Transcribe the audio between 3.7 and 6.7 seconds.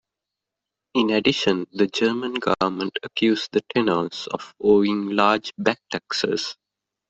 tenors of owing large back-taxes.